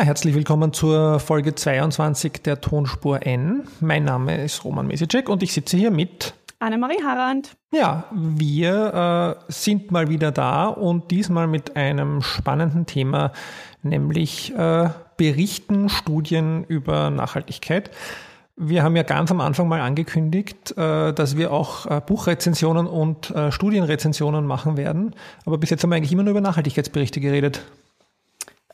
[0.00, 3.64] Ja, herzlich willkommen zur Folge 22 der Tonspur N.
[3.80, 7.54] Mein Name ist Roman Mesicek und ich sitze hier mit Annemarie Harand.
[7.70, 13.32] Ja, wir äh, sind mal wieder da und diesmal mit einem spannenden Thema,
[13.82, 17.90] nämlich äh, Berichten, Studien über Nachhaltigkeit.
[18.56, 23.32] Wir haben ja ganz am Anfang mal angekündigt, äh, dass wir auch äh, Buchrezensionen und
[23.32, 25.14] äh, Studienrezensionen machen werden.
[25.44, 27.60] Aber bis jetzt haben wir eigentlich immer nur über Nachhaltigkeitsberichte geredet.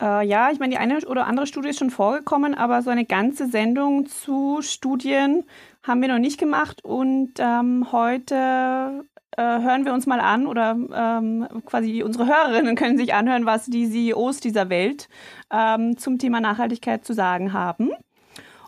[0.01, 3.05] Äh, ja, ich meine, die eine oder andere Studie ist schon vorgekommen, aber so eine
[3.05, 5.45] ganze Sendung zu Studien
[5.83, 6.85] haben wir noch nicht gemacht.
[6.85, 9.05] Und ähm, heute
[9.37, 13.67] äh, hören wir uns mal an oder ähm, quasi unsere Hörerinnen können sich anhören, was
[13.67, 15.09] die CEOs dieser Welt
[15.51, 17.91] ähm, zum Thema Nachhaltigkeit zu sagen haben.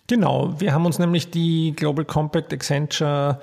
[0.07, 3.41] Genau, wir haben uns nämlich die Global Compact Accenture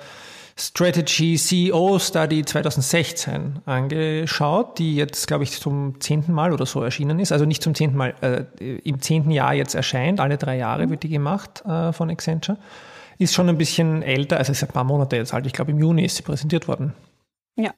[0.58, 7.18] Strategy CEO Study 2016 angeschaut, die jetzt, glaube ich, zum zehnten Mal oder so erschienen
[7.18, 7.30] ist.
[7.30, 10.18] Also nicht zum zehnten Mal, äh, im zehnten Jahr jetzt erscheint.
[10.18, 12.58] Alle drei Jahre wird die gemacht äh, von Accenture.
[13.18, 15.46] Ist schon ein bisschen älter, also ist ein paar Monate jetzt alt.
[15.46, 16.94] Ich glaube, im Juni ist sie präsentiert worden.
[17.56, 17.72] Ja.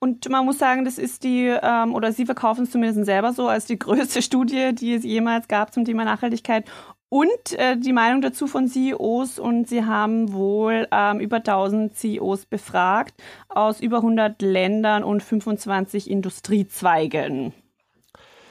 [0.00, 3.46] Und man muss sagen, das ist die, ähm, oder sie verkaufen es zumindest selber so,
[3.46, 6.64] als die größte Studie, die es jemals gab zum Thema Nachhaltigkeit
[7.12, 12.46] und äh, die Meinung dazu von CEOs und sie haben wohl ähm, über 1000 CEOs
[12.46, 13.12] befragt
[13.50, 17.52] aus über 100 Ländern und 25 Industriezweigen.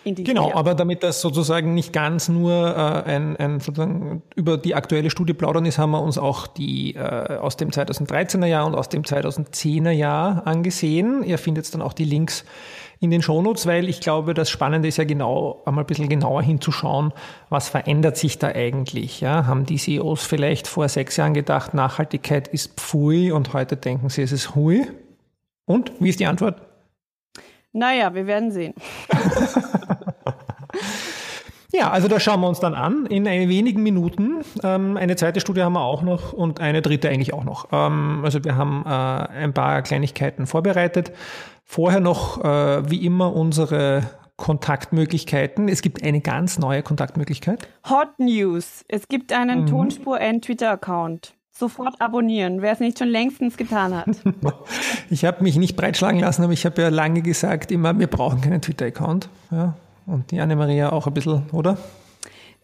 [0.03, 0.57] Genau, Jahr.
[0.57, 5.33] aber damit das sozusagen nicht ganz nur äh, ein, ein sozusagen über die aktuelle Studie
[5.33, 9.01] plaudern ist, haben wir uns auch die äh, aus dem 2013er Jahr und aus dem
[9.01, 11.23] 2010er Jahr angesehen.
[11.23, 12.45] Ihr findet dann auch die Links
[13.01, 16.43] in den Shownotes, weil ich glaube, das Spannende ist ja genau, einmal ein bisschen genauer
[16.43, 17.11] hinzuschauen,
[17.49, 19.21] was verändert sich da eigentlich.
[19.21, 19.47] Ja?
[19.47, 24.21] Haben die CEOs vielleicht vor sechs Jahren gedacht, Nachhaltigkeit ist Pfui und heute denken sie,
[24.21, 24.87] es ist Hui?
[25.65, 26.61] Und wie ist die Antwort?
[27.73, 28.75] Naja, wir werden sehen.
[31.73, 34.43] Ja, also das schauen wir uns dann an in wenigen Minuten.
[34.61, 37.69] Ähm, eine zweite Studie haben wir auch noch und eine dritte eigentlich auch noch.
[37.71, 41.13] Ähm, also wir haben äh, ein paar Kleinigkeiten vorbereitet.
[41.71, 44.03] Vorher noch, äh, wie immer, unsere
[44.35, 45.69] Kontaktmöglichkeiten.
[45.69, 47.65] Es gibt eine ganz neue Kontaktmöglichkeit.
[47.89, 48.83] Hot News.
[48.89, 49.67] Es gibt einen mhm.
[49.67, 51.33] Tonspur N Twitter-Account.
[51.49, 54.07] Sofort abonnieren, wer es nicht schon längstens getan hat.
[55.09, 58.41] ich habe mich nicht breitschlagen lassen, aber ich habe ja lange gesagt, immer, wir brauchen
[58.41, 59.29] keinen Twitter-Account.
[59.51, 59.75] Ja.
[60.05, 61.77] Und die Annemaria auch ein bisschen, oder?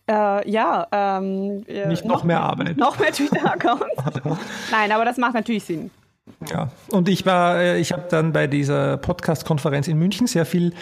[0.09, 0.85] Äh, ja.
[0.91, 2.75] Ähm, nicht noch, noch mehr Arbeit.
[2.75, 3.85] Noch mehr Twitter-Accounts.
[4.71, 5.91] Nein, aber das macht natürlich Sinn.
[6.49, 10.73] Ja, und ich war, äh, ich habe dann bei dieser Podcast-Konferenz in München sehr viel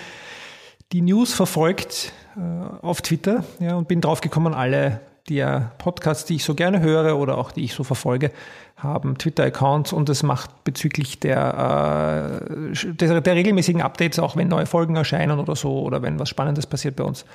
[0.92, 6.44] die News verfolgt äh, auf Twitter ja, und bin draufgekommen, alle der Podcasts, die ich
[6.44, 8.32] so gerne höre oder auch die ich so verfolge,
[8.76, 14.68] haben Twitter-Accounts und es macht bezüglich der, äh, der, der, regelmäßigen Updates, auch wenn neue
[14.68, 17.26] Folgen erscheinen oder so oder wenn was Spannendes passiert bei uns,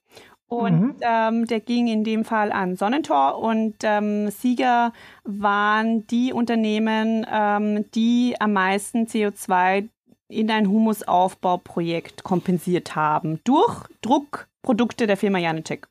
[0.49, 0.95] Und mhm.
[1.01, 4.93] ähm, der ging in dem Fall an Sonnentor und ähm, Sieger
[5.23, 9.87] waren die Unternehmen, ähm, die am meisten CO2
[10.27, 15.87] in ein Humusaufbauprojekt kompensiert haben durch Druckprodukte der Firma Janecek.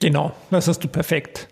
[0.00, 1.48] Genau, das hast du perfekt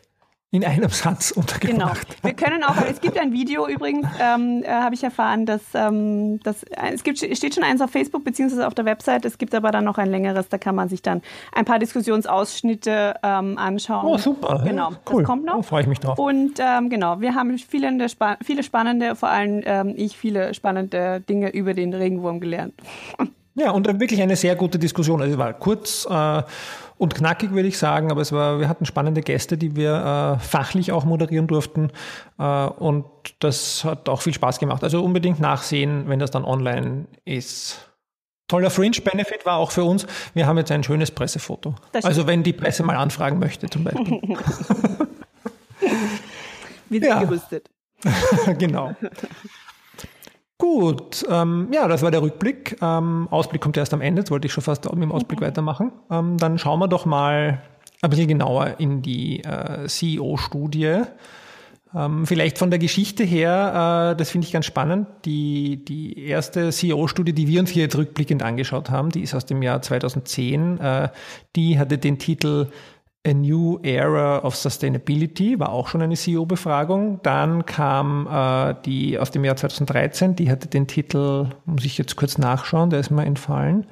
[0.57, 2.07] in einem Satz untergebracht.
[2.09, 2.23] Genau.
[2.23, 6.41] Wir können auch, es gibt ein Video übrigens, ähm, äh, habe ich erfahren, dass, ähm,
[6.43, 9.55] dass äh, es gibt, steht schon eins auf Facebook beziehungsweise auf der Website, es gibt
[9.55, 11.23] aber dann noch ein längeres, da kann man sich dann
[11.53, 14.07] ein paar Diskussionsausschnitte ähm, anschauen.
[14.07, 14.63] Oh, super.
[14.65, 15.23] Genau, ja, cool.
[15.23, 15.59] das kommt noch.
[15.59, 16.19] Oh, freue ich mich drauf.
[16.19, 18.09] Und ähm, genau, wir haben viele,
[18.43, 22.75] viele spannende, vor allem ähm, ich, viele spannende Dinge über den Regenwurm gelernt.
[23.57, 25.23] Ja, und wirklich eine sehr gute Diskussion.
[25.23, 26.43] Also es war kurz äh,
[26.99, 30.39] und knackig, würde ich sagen, aber es war, wir hatten spannende Gäste, die wir äh,
[30.45, 31.91] fachlich auch moderieren durften.
[32.39, 33.07] Äh, und
[33.39, 34.85] das hat auch viel Spaß gemacht.
[34.85, 37.91] Also unbedingt nachsehen, wenn das dann online ist.
[38.47, 40.07] Toller Fringe-Benefit war auch für uns.
[40.35, 41.75] Wir haben jetzt ein schönes Pressefoto.
[42.03, 44.21] Also wenn die Presse mal anfragen möchte zum Beispiel.
[46.91, 47.23] Sind ja.
[47.23, 47.71] gerüstet.
[48.59, 48.95] genau.
[50.59, 52.79] Gut, ähm, ja, das war der Rückblick.
[52.81, 55.45] Ähm, Ausblick kommt erst am Ende, jetzt wollte ich schon fast mit dem Ausblick mhm.
[55.45, 55.93] weitermachen.
[56.11, 57.63] Ähm, dann schauen wir doch mal
[58.01, 61.03] ein bisschen genauer in die äh, CEO-Studie.
[61.95, 65.09] Ähm, vielleicht von der Geschichte her, äh, das finde ich ganz spannend.
[65.25, 69.47] Die, die erste CEO-Studie, die wir uns hier jetzt rückblickend angeschaut haben, die ist aus
[69.47, 70.79] dem Jahr 2010.
[70.79, 71.09] Äh,
[71.55, 72.69] die hatte den Titel
[73.27, 77.21] A New Era of Sustainability, war auch schon eine CEO-Befragung.
[77.23, 82.17] Dann kam äh, die aus dem Jahr 2013, die hatte den Titel, muss ich jetzt
[82.17, 83.87] kurz nachschauen, der ist mir entfallen.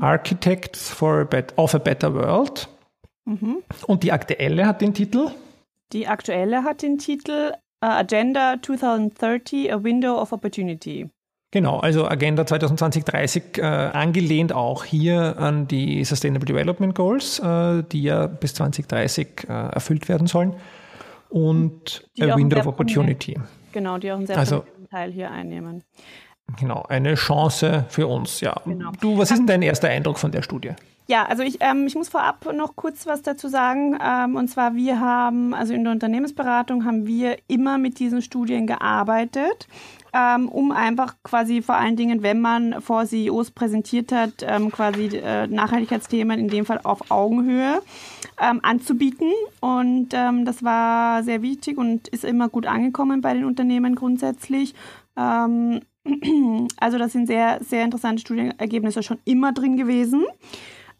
[0.00, 2.68] Architects for a Bet of a Better World.
[3.26, 3.58] Mhm.
[3.86, 5.30] Und die aktuelle hat den Titel?
[5.92, 7.52] Die aktuelle hat den Titel
[7.84, 11.10] uh, Agenda 2030, a Window of Opportunity.
[11.54, 18.02] Genau, also Agenda 2020-30 äh, angelehnt auch hier an die Sustainable Development Goals, äh, die
[18.02, 20.54] ja bis 2030 äh, erfüllt werden sollen.
[21.28, 23.38] Und die a Window of Opportunity.
[23.70, 25.84] Genau, die auch einen sehr also, Teil hier einnehmen.
[26.58, 28.56] Genau, eine Chance für uns, ja.
[28.64, 28.90] Genau.
[29.00, 30.72] Du, was ist denn dein erster Eindruck von der Studie?
[31.06, 33.96] Ja, also ich, ähm, ich muss vorab noch kurz was dazu sagen.
[34.04, 38.66] Ähm, und zwar, wir haben, also in der Unternehmensberatung haben wir immer mit diesen Studien
[38.66, 39.68] gearbeitet
[40.14, 45.06] ähm, um einfach quasi vor allen Dingen, wenn man vor CEOs präsentiert hat, ähm, quasi
[45.06, 47.82] äh, Nachhaltigkeitsthemen in dem Fall auf Augenhöhe
[48.40, 49.32] ähm, anzubieten.
[49.60, 54.74] Und ähm, das war sehr wichtig und ist immer gut angekommen bei den Unternehmen grundsätzlich.
[55.16, 55.80] Ähm,
[56.78, 60.24] also das sind sehr, sehr interessante Studienergebnisse schon immer drin gewesen.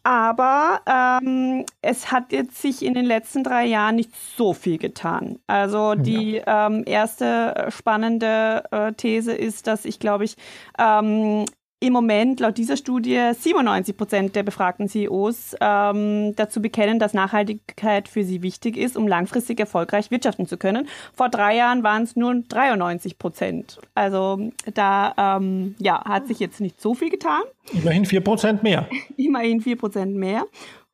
[0.04, 5.38] Aber ähm, es hat jetzt sich in den letzten drei Jahren nicht so viel getan.
[5.46, 6.66] Also die ja.
[6.66, 10.36] ähm, erste spannende äh, These ist, dass ich, glaube ich,
[10.78, 11.46] ähm,
[11.84, 18.08] im Moment laut dieser Studie 97 Prozent der befragten CEOs ähm, dazu bekennen, dass Nachhaltigkeit
[18.08, 20.88] für sie wichtig ist, um langfristig erfolgreich wirtschaften zu können.
[21.12, 23.78] Vor drei Jahren waren es nur 93 Prozent.
[23.94, 27.42] Also da ähm, ja, hat sich jetzt nicht so viel getan.
[27.72, 28.88] Immerhin 4 Prozent mehr.
[29.16, 30.44] Immerhin 4 Prozent mehr.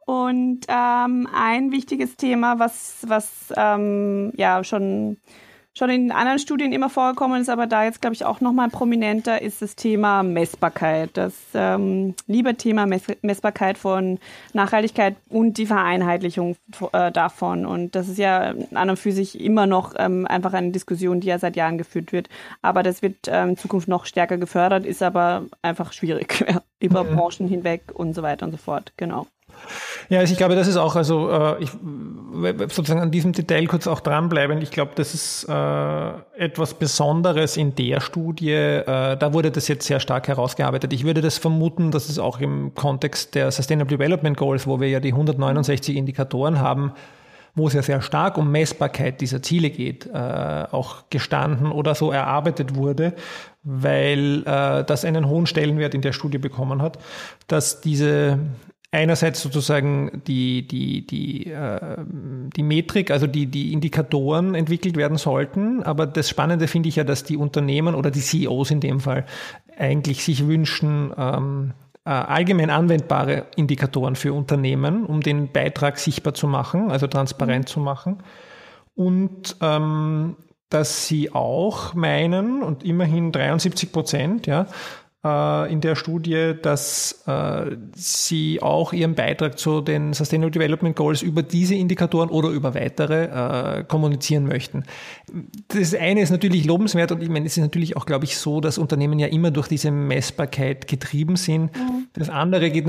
[0.07, 5.19] Und ähm, ein wichtiges Thema, was, was ähm, ja schon
[5.81, 9.41] schon in anderen Studien immer vorgekommen ist, aber da jetzt, glaube ich, auch nochmal prominenter
[9.41, 11.09] ist das Thema Messbarkeit.
[11.15, 14.19] Das ähm, liebe Thema Mess Messbarkeit von
[14.53, 16.57] Nachhaltigkeit und die Vereinheitlichung
[16.93, 17.65] äh, davon.
[17.65, 21.29] Und das ist ja an und für sich immer noch ähm, einfach eine Diskussion, die
[21.29, 22.29] ja seit Jahren geführt wird.
[22.61, 26.45] Aber das wird ähm, in Zukunft noch stärker gefördert, ist aber einfach schwierig
[26.79, 27.17] über mhm.
[27.17, 28.93] Branchen hinweg und so weiter und so fort.
[28.99, 29.27] Genau.
[30.09, 31.71] Ja, also ich glaube, das ist auch, also äh, ich
[32.69, 34.61] sozusagen an diesem Detail kurz auch dranbleiben.
[34.61, 38.53] Ich glaube, das ist äh, etwas Besonderes in der Studie.
[38.53, 40.93] Äh, da wurde das jetzt sehr stark herausgearbeitet.
[40.93, 44.89] Ich würde das vermuten, dass es auch im Kontext der Sustainable Development Goals, wo wir
[44.89, 46.93] ja die 169 Indikatoren haben,
[47.55, 50.19] wo es ja sehr stark um Messbarkeit dieser Ziele geht, äh,
[50.71, 53.15] auch gestanden oder so erarbeitet wurde,
[53.63, 56.99] weil äh, das einen hohen Stellenwert in der Studie bekommen hat,
[57.49, 58.39] dass diese
[58.93, 61.97] einerseits sozusagen die, die, die, äh,
[62.57, 65.83] die Metrik, also die, die Indikatoren entwickelt werden sollten.
[65.83, 69.27] Aber das Spannende finde ich ja, dass die Unternehmen oder die CEOs in dem Fall
[69.79, 71.73] eigentlich sich wünschen, ähm,
[72.05, 77.69] äh, allgemein anwendbare Indikatoren für Unternehmen, um den Beitrag sichtbar zu machen, also transparent mhm.
[77.69, 78.19] zu machen.
[78.97, 80.37] Und ähm,
[80.69, 84.67] dass sie auch meinen, und immerhin 73 Prozent, ja,
[85.25, 91.21] äh, in der Studie, dass äh, sie auch ihren Beitrag zu den Sustainable Development Goals
[91.21, 93.25] über diese Indikatoren oder über weitere
[93.81, 94.85] äh, kommunizieren möchten.
[95.69, 98.63] Das eine ist natürlich lobenswert und ich meine, es ist natürlich auch, glaube ich, so,
[98.63, 101.77] dass Unternehmen ja immer durch diese Messbarkeit getrieben sind.
[101.77, 102.07] Mhm.
[102.15, 102.87] Das andere geht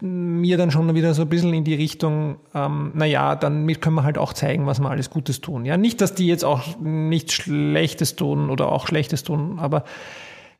[0.00, 4.04] mir dann schon wieder so ein bisschen in die Richtung, ähm, naja, damit können wir
[4.04, 5.66] halt auch zeigen, was wir alles Gutes tun.
[5.66, 9.84] Ja, nicht, dass die jetzt auch nichts Schlechtes tun oder auch Schlechtes tun, aber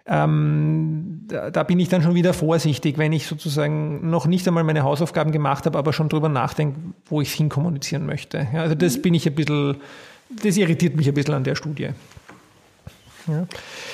[0.06, 4.64] ähm, da, da, bin ich dann schon wieder vorsichtig, wenn ich sozusagen noch nicht einmal
[4.64, 8.46] meine Hausaufgaben gemacht habe, aber schon drüber nachdenke, wo ich es hinkommunizieren möchte.
[8.52, 9.76] Ja, also das bin ich ein bisschen,
[10.28, 11.90] das irritiert mich ein bisschen an der Studie.
[13.26, 13.46] Ja.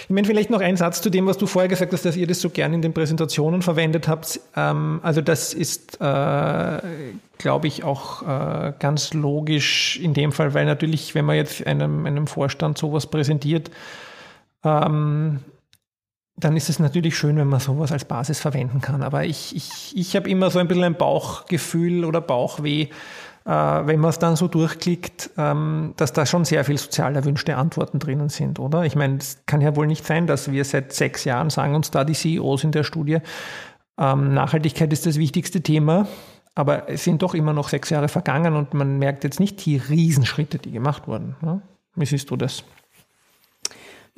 [0.02, 2.26] Ich meine, vielleicht noch ein Satz zu dem, was du vorher gesagt hast, dass ihr
[2.26, 4.40] das so gern in den Präsentationen verwendet habt.
[4.56, 6.80] Ähm, also das ist, äh,
[7.38, 12.06] glaube ich, auch äh, ganz logisch in dem Fall, weil natürlich, wenn man jetzt einem,
[12.06, 13.70] einem Vorstand sowas präsentiert,
[14.64, 15.40] ähm,
[16.36, 19.02] dann ist es natürlich schön, wenn man sowas als Basis verwenden kann.
[19.02, 22.88] Aber ich, ich, ich habe immer so ein bisschen ein Bauchgefühl oder Bauchweh,
[23.44, 27.56] äh, wenn man es dann so durchklickt, ähm, dass da schon sehr viel sozial erwünschte
[27.56, 28.84] Antworten drinnen sind, oder?
[28.84, 31.90] Ich meine, es kann ja wohl nicht sein, dass wir seit sechs Jahren sagen uns
[31.90, 33.18] da die CEOs in der Studie,
[33.98, 36.08] ähm, Nachhaltigkeit ist das wichtigste Thema.
[36.54, 39.76] Aber es sind doch immer noch sechs Jahre vergangen und man merkt jetzt nicht die
[39.76, 41.36] Riesenschritte, die gemacht wurden.
[41.42, 41.60] Ja?
[41.94, 42.64] Wie siehst du das?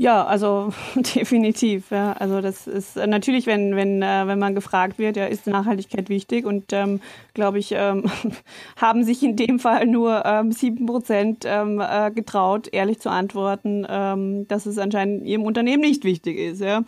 [0.03, 1.93] Ja, also definitiv.
[1.93, 2.15] Ja.
[2.15, 6.45] Also das ist natürlich, wenn, wenn, äh, wenn man gefragt wird, ja, ist Nachhaltigkeit wichtig?
[6.45, 7.01] Und ähm,
[7.35, 8.11] glaube ich, ähm,
[8.77, 13.87] haben sich in dem Fall nur ähm, sieben ähm, Prozent äh, getraut, ehrlich zu antworten,
[13.89, 16.61] ähm, dass es anscheinend ihrem Unternehmen nicht wichtig ist.
[16.61, 16.83] Ja.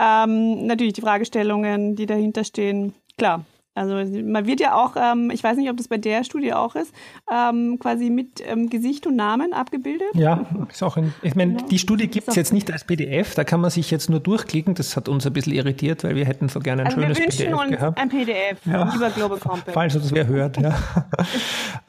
[0.00, 3.44] Ähm, natürlich die Fragestellungen, die dahinter stehen, klar,
[3.76, 6.74] also man wird ja auch, ähm, ich weiß nicht, ob das bei der Studie auch
[6.74, 6.92] ist,
[7.30, 10.08] ähm, quasi mit ähm, Gesicht und Namen abgebildet.
[10.14, 11.68] Ja, ist auch ein, ich meine, genau.
[11.68, 14.74] die Studie gibt es jetzt nicht als PDF, da kann man sich jetzt nur durchklicken.
[14.74, 17.36] Das hat uns ein bisschen irritiert, weil wir hätten so gerne ein also schönes PDF
[17.36, 17.52] gehabt.
[17.52, 18.92] wir wünschen uns ein PDF, ja.
[18.92, 19.72] lieber Global Compact.
[19.72, 20.74] Falls das wer hört, ja.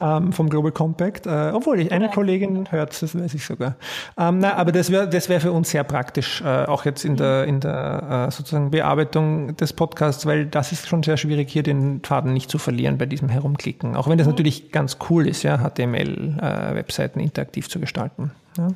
[0.18, 1.26] ähm, vom Global Compact.
[1.26, 2.10] Äh, obwohl, ich, eine ja.
[2.10, 3.76] Kollegin hört das weiß ich sogar.
[4.18, 7.16] Ähm, na, aber das wäre das wär für uns sehr praktisch, äh, auch jetzt in
[7.16, 11.62] der, in der äh, sozusagen Bearbeitung des Podcasts, weil das ist schon sehr schwierig, hier
[11.62, 13.96] den den Faden nicht zu verlieren bei diesem Herumklicken.
[13.96, 14.32] Auch wenn das mhm.
[14.32, 18.32] natürlich ganz cool ist, ja, HTML-Webseiten äh, interaktiv zu gestalten.
[18.56, 18.68] Ja.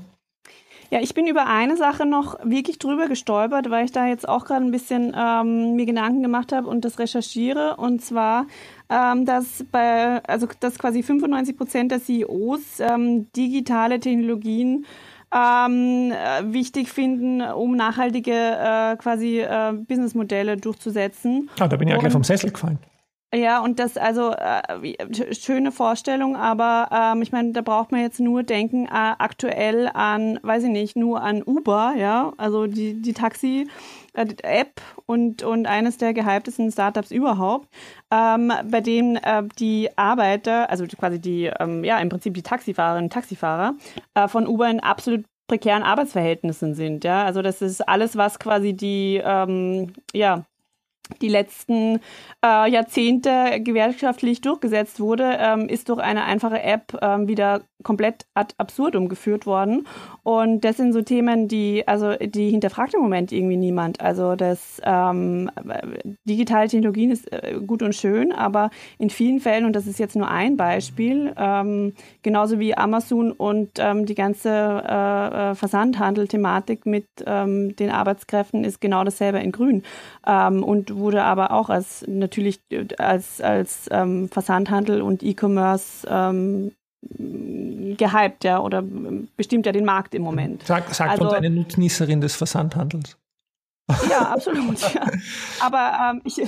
[0.92, 4.44] Ja, ich bin über eine Sache noch wirklich drüber gestolpert, weil ich da jetzt auch
[4.44, 7.76] gerade ein bisschen ähm, mir Gedanken gemacht habe und das recherchiere.
[7.78, 8.44] Und zwar,
[8.90, 14.84] ähm, dass bei, also dass quasi 95 Prozent der CEOs ähm, digitale Technologien
[15.34, 21.48] ähm, äh, wichtig finden, um nachhaltige äh, quasi äh, Businessmodelle durchzusetzen.
[21.58, 22.78] Ah, da bin ich ja gleich vom Sessel gefallen.
[23.34, 28.20] Ja, und das, also äh, schöne Vorstellung, aber ähm, ich meine, da braucht man jetzt
[28.20, 33.14] nur denken äh, aktuell an, weiß ich nicht, nur an Uber, ja, also die, die
[33.14, 33.68] Taxi.
[34.14, 37.68] Äh, App und, und eines der gehyptesten Startups überhaupt,
[38.10, 43.08] ähm, bei dem äh, die Arbeiter, also quasi die, ähm, ja, im Prinzip die Taxifahrerinnen
[43.08, 43.74] Taxifahrer
[44.12, 47.04] äh, von Uber in absolut prekären Arbeitsverhältnissen sind.
[47.04, 50.44] Ja, also das ist alles, was quasi die, ähm, ja,
[51.20, 52.00] die letzten
[52.44, 58.54] äh, Jahrzehnte gewerkschaftlich durchgesetzt wurde, ähm, ist durch eine einfache App ähm, wieder komplett ad
[58.58, 59.86] absurdum geführt worden.
[60.22, 64.00] Und das sind so Themen, die, also die hinterfragt im Moment irgendwie niemand.
[64.00, 65.50] Also das ähm,
[66.24, 70.16] digitale Technologien ist äh, gut und schön, aber in vielen Fällen, und das ist jetzt
[70.16, 77.06] nur ein Beispiel, ähm, genauso wie Amazon und ähm, die ganze äh, äh Versandhandel-Thematik mit
[77.26, 79.82] ähm, den Arbeitskräften ist genau dasselbe in Grün.
[80.26, 82.60] Ähm, und wurde aber auch als natürlich
[82.98, 86.72] als, als ähm, Versandhandel und E-Commerce ähm,
[87.96, 88.82] gehypt, ja, oder
[89.36, 90.62] bestimmt ja den Markt im Moment.
[90.64, 93.16] Sag, sagt also, uns eine Nutznießerin des Versandhandels.
[94.08, 94.80] Ja, absolut.
[94.94, 95.06] Ja.
[95.60, 96.40] Aber ähm, ich,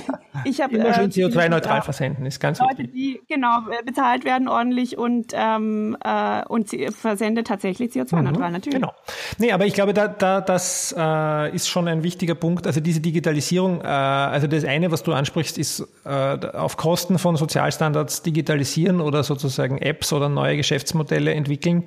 [0.45, 0.75] ich habe.
[0.75, 2.93] Immer schön äh, CO2-neutral versenden, ist ganz Leute, wichtig.
[2.93, 8.79] die genau äh, bezahlt werden ordentlich und, ähm, äh, und versendet tatsächlich CO2-neutral, mhm, natürlich.
[8.79, 8.93] Genau.
[9.37, 12.67] Nee, aber ich glaube, da, da, das äh, ist schon ein wichtiger Punkt.
[12.67, 17.35] Also diese Digitalisierung, äh, also das eine, was du ansprichst, ist äh, auf Kosten von
[17.35, 21.83] Sozialstandards digitalisieren oder sozusagen Apps oder neue Geschäftsmodelle entwickeln.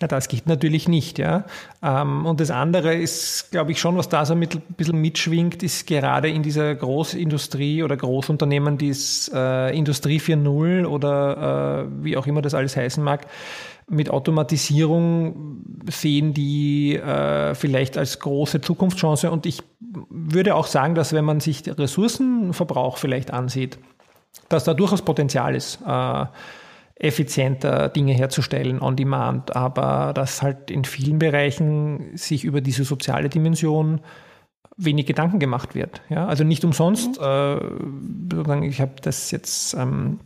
[0.00, 1.44] Na, das geht natürlich nicht, ja.
[1.82, 5.86] Ähm, und das andere ist, glaube ich, schon, was da so ein bisschen mitschwingt, ist
[5.86, 12.26] gerade in dieser Großindustrie oder Großunternehmen, die es äh, Industrie 4.0 oder äh, wie auch
[12.26, 13.26] immer das alles heißen mag,
[13.88, 19.30] mit Automatisierung sehen die äh, vielleicht als große Zukunftschance.
[19.30, 19.62] Und ich
[20.10, 23.78] würde auch sagen, dass wenn man sich Ressourcenverbrauch vielleicht ansieht,
[24.48, 25.78] dass da durchaus Potenzial ist.
[25.86, 26.24] Äh,
[26.98, 33.28] effizienter Dinge herzustellen on demand, aber dass halt in vielen Bereichen sich über diese soziale
[33.28, 34.00] Dimension
[34.78, 36.02] wenig Gedanken gemacht wird.
[36.08, 36.26] Ja?
[36.26, 38.40] Also nicht umsonst, mhm.
[38.50, 40.20] äh, ich habe das jetzt ähm,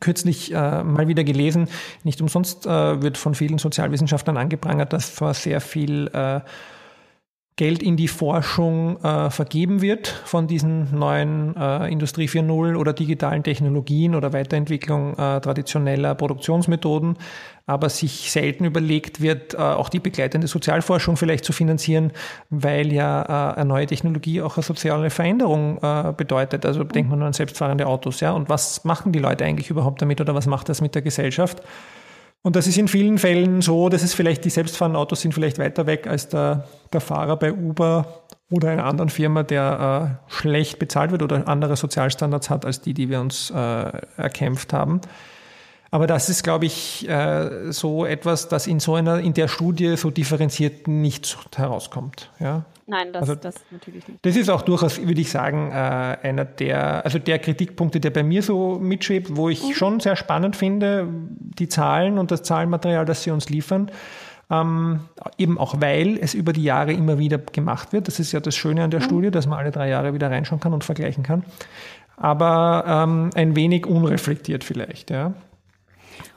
[0.00, 1.68] kürzlich äh, mal wieder gelesen,
[2.04, 6.40] nicht umsonst äh, wird von vielen Sozialwissenschaftlern angeprangert, dass vor sehr viel äh,
[7.56, 13.42] Geld in die Forschung äh, vergeben wird von diesen neuen äh, Industrie 4.0 oder digitalen
[13.42, 17.16] Technologien oder Weiterentwicklung äh, traditioneller Produktionsmethoden,
[17.64, 22.12] aber sich selten überlegt wird, äh, auch die begleitende Sozialforschung vielleicht zu finanzieren,
[22.50, 26.66] weil ja äh, eine neue Technologie auch eine soziale Veränderung äh, bedeutet.
[26.66, 28.32] Also denkt man an selbstfahrende Autos, ja.
[28.32, 31.62] Und was machen die Leute eigentlich überhaupt damit oder was macht das mit der Gesellschaft?
[32.46, 35.58] Und das ist in vielen Fällen so, dass es vielleicht die selbstfahrenden Autos sind vielleicht
[35.58, 38.22] weiter weg als der, der Fahrer bei Uber
[38.52, 42.94] oder einer anderen Firma, der äh, schlecht bezahlt wird oder andere Sozialstandards hat als die,
[42.94, 45.00] die wir uns äh, erkämpft haben.
[45.96, 49.96] Aber das ist, glaube ich, äh, so etwas, das in so einer, in der Studie
[49.96, 52.30] so differenziert nicht herauskommt.
[52.38, 52.66] Ja?
[52.86, 54.20] Nein, das, also, das natürlich nicht.
[54.20, 58.22] Das ist auch durchaus, würde ich sagen, äh, einer der, also der Kritikpunkte, der bei
[58.22, 59.72] mir so mitschwebt, wo ich mhm.
[59.72, 63.90] schon sehr spannend finde, die Zahlen und das Zahlenmaterial, das sie uns liefern.
[64.50, 65.00] Ähm,
[65.38, 68.06] eben auch weil es über die Jahre immer wieder gemacht wird.
[68.06, 69.04] Das ist ja das Schöne an der mhm.
[69.04, 71.42] Studie, dass man alle drei Jahre wieder reinschauen kann und vergleichen kann.
[72.18, 75.32] Aber ähm, ein wenig unreflektiert vielleicht, ja.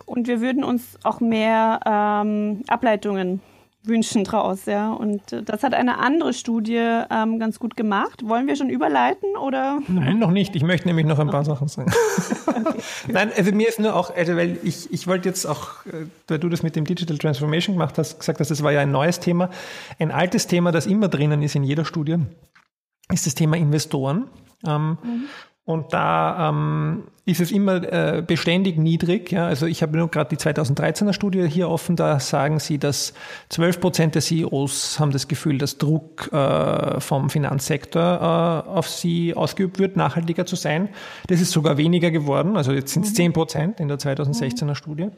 [0.10, 3.42] Und wir würden uns auch mehr ähm, Ableitungen
[3.84, 4.92] wünschen draus, ja.
[4.92, 8.28] Und äh, das hat eine andere Studie ähm, ganz gut gemacht.
[8.28, 9.80] Wollen wir schon überleiten oder?
[9.88, 10.56] Nein, noch nicht.
[10.56, 11.92] Ich möchte nämlich noch ein paar Sachen sagen.
[12.48, 12.82] okay.
[13.08, 16.40] Nein, also mir ist nur auch, also weil ich, ich wollte jetzt auch, äh, weil
[16.40, 19.20] du das mit dem Digital Transformation gemacht hast, gesagt hast, das war ja ein neues
[19.20, 19.52] Thema.
[20.00, 22.18] Ein altes Thema, das immer drinnen ist in jeder Studie,
[23.14, 24.28] ist das Thema Investoren.
[24.66, 25.24] Ähm, mhm.
[25.66, 29.32] Und da ähm, ist es immer äh, beständig niedrig.
[29.32, 29.46] Ja?
[29.46, 33.14] Also ich habe nur gerade die 2013er Studie hier offen, da sagen sie, dass
[33.50, 39.36] 12 Prozent der CEOs haben das Gefühl, dass Druck äh, vom Finanzsektor äh, auf sie
[39.36, 40.90] ausgeübt wird, nachhaltiger zu sein.
[41.28, 43.34] Das ist sogar weniger geworden, also jetzt sind es 10 mhm.
[43.34, 44.76] Prozent in der 2016er mhm.
[44.76, 45.10] Studie.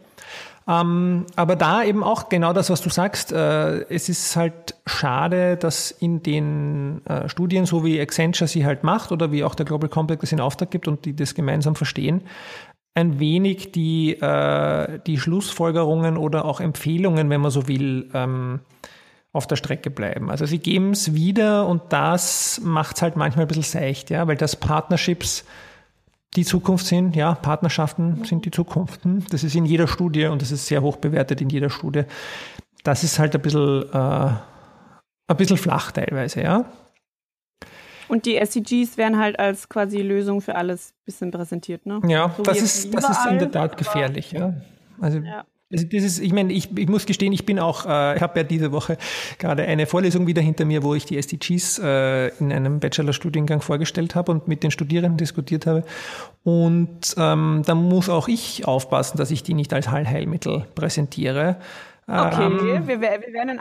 [0.68, 3.32] Ähm, aber da eben auch genau das, was du sagst.
[3.32, 8.84] Äh, es ist halt schade, dass in den äh, Studien, so wie Accenture sie halt
[8.84, 11.76] macht oder wie auch der Global Compact das in Auftrag gibt und die das gemeinsam
[11.76, 12.01] verstehen,
[12.94, 18.60] ein wenig die, äh, die Schlussfolgerungen oder auch Empfehlungen, wenn man so will, ähm,
[19.34, 20.30] auf der Strecke bleiben.
[20.30, 24.28] Also sie geben es wieder und das macht es halt manchmal ein bisschen seicht, ja,
[24.28, 25.46] weil das Partnerships
[26.36, 27.16] die Zukunft sind.
[27.16, 29.02] Ja, Partnerschaften sind die Zukunft.
[29.30, 32.04] Das ist in jeder Studie und das ist sehr hoch bewertet in jeder Studie.
[32.84, 34.32] Das ist halt ein bisschen, äh,
[35.28, 36.66] ein bisschen flach teilweise, ja.
[38.12, 42.02] Und die SDGs werden halt als quasi Lösung für alles ein bisschen präsentiert, ne?
[42.06, 44.54] Ja, so das, ist, das ist in der Tat gefährlich, ja.
[45.00, 45.46] Also ja.
[45.72, 48.40] Also das ist, ich meine, ich, ich muss gestehen, ich bin auch, äh, ich habe
[48.40, 48.98] ja diese Woche
[49.40, 54.14] gerade eine Vorlesung wieder hinter mir, wo ich die SDGs äh, in einem Bachelorstudiengang vorgestellt
[54.14, 55.86] habe und mit den Studierenden diskutiert habe.
[56.44, 61.56] Und ähm, da muss auch ich aufpassen, dass ich die nicht als Heilmittel präsentiere.
[62.12, 63.60] Okay, ähm, wir, wir, werden ein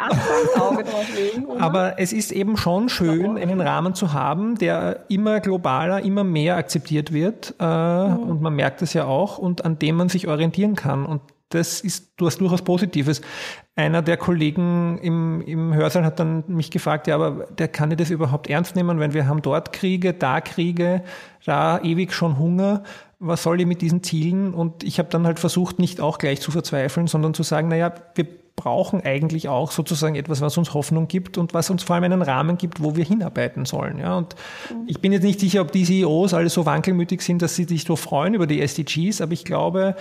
[0.61, 1.47] Auge drauflegen.
[1.47, 1.63] Oder?
[1.63, 6.57] Aber es ist eben schon schön, einen Rahmen zu haben, der immer globaler, immer mehr
[6.57, 7.55] akzeptiert wird.
[7.61, 8.19] Äh, mhm.
[8.19, 11.07] Und man merkt es ja auch und an dem man sich orientieren kann.
[11.07, 13.21] Und das ist du hast durchaus Positives.
[13.77, 17.97] Einer der Kollegen im, im Hörsaal hat dann mich gefragt, ja, aber der kann ich
[17.97, 21.03] das überhaupt ernst nehmen, wenn wir haben dort Kriege, da Kriege,
[21.45, 22.83] da ewig schon Hunger.
[23.19, 24.55] Was soll ich mit diesen Zielen?
[24.55, 27.93] Und ich habe dann halt versucht, nicht auch gleich zu verzweifeln, sondern zu sagen, naja,
[28.15, 28.27] wir
[28.61, 32.23] brauchen eigentlich auch sozusagen etwas, was uns Hoffnung gibt und was uns vor allem einen
[32.23, 33.99] Rahmen gibt, wo wir hinarbeiten sollen.
[33.99, 34.37] Ja, und
[34.71, 34.85] mhm.
[34.87, 37.85] ich bin jetzt nicht sicher, ob die CEOs alle so wankelmütig sind, dass sie sich
[37.85, 39.97] so freuen über die SDGs, aber ich glaube,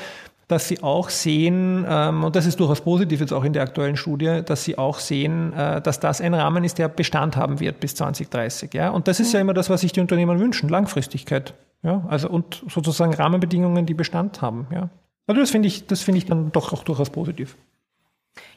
[0.49, 3.95] dass sie auch sehen, ähm, und das ist durchaus positiv jetzt auch in der aktuellen
[3.95, 7.79] Studie, dass sie auch sehen, äh, dass das ein Rahmen ist, der Bestand haben wird
[7.79, 8.73] bis 2030.
[8.73, 8.89] Ja?
[8.89, 11.53] Und das ist ja immer das, was sich die Unternehmen wünschen, Langfristigkeit.
[11.83, 12.03] Ja?
[12.09, 14.65] Also und sozusagen Rahmenbedingungen, die Bestand haben.
[14.73, 14.89] Ja?
[15.27, 17.55] Also das finde ich, das finde ich dann doch auch durchaus positiv.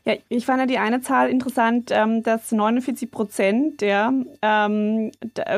[0.05, 5.13] Ja, ich fand ja die eine Zahl interessant, ähm, dass 49 Prozent der ähm,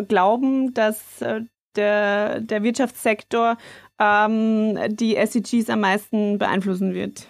[0.08, 1.42] glauben, dass äh,
[1.76, 3.56] der, der Wirtschaftssektor
[3.98, 7.28] ähm, die SDGs am meisten beeinflussen wird.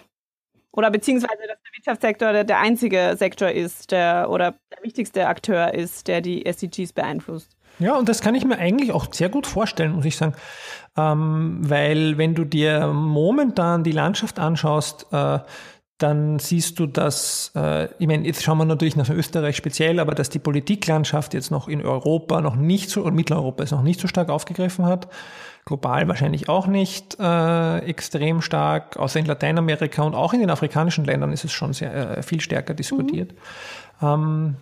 [0.71, 5.73] Oder beziehungsweise, dass der Wirtschaftssektor der, der einzige Sektor ist, der oder der wichtigste Akteur
[5.73, 7.55] ist, der die SDGs beeinflusst.
[7.79, 10.35] Ja, und das kann ich mir eigentlich auch sehr gut vorstellen, muss ich sagen.
[10.97, 15.39] Ähm, weil wenn du dir momentan die Landschaft anschaust, äh,
[15.97, 20.13] dann siehst du, dass, äh, ich meine, jetzt schauen wir natürlich nach Österreich speziell, aber
[20.13, 24.01] dass die Politiklandschaft jetzt noch in Europa noch nicht so, und Mitteleuropa es noch nicht
[24.01, 25.07] so stark aufgegriffen hat.
[25.63, 31.05] Global wahrscheinlich auch nicht äh, extrem stark, außer in Lateinamerika und auch in den afrikanischen
[31.05, 33.33] Ländern ist es schon sehr äh, viel stärker diskutiert.
[34.01, 34.07] Mhm.
[34.07, 34.55] Ähm,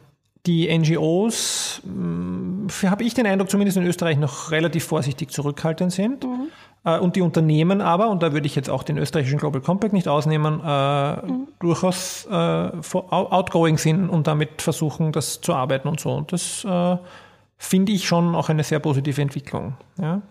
[0.45, 6.25] die NGOs, hm, habe ich den Eindruck, zumindest in Österreich noch relativ vorsichtig zurückhaltend sind.
[6.25, 6.47] Mhm.
[6.83, 9.93] Äh, und die Unternehmen aber, und da würde ich jetzt auch den österreichischen Global Compact
[9.93, 11.47] nicht ausnehmen, äh, mhm.
[11.59, 16.11] durchaus äh, outgoing sind und damit versuchen, das zu arbeiten und so.
[16.11, 16.97] Und das äh,
[17.57, 19.75] finde ich schon auch eine sehr positive Entwicklung.
[19.99, 20.21] Ja.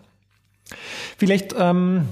[1.17, 2.07] Vielleicht, ähm,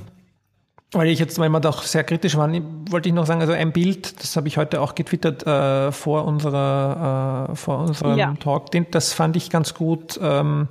[0.91, 3.71] weil ich jetzt, weil wir doch sehr kritisch waren, wollte ich noch sagen, also ein
[3.71, 8.34] Bild, das habe ich heute auch getwittert äh, vor unserer äh, vor unserem ja.
[8.39, 10.19] Talk, das fand ich ganz gut.
[10.21, 10.67] Ähm,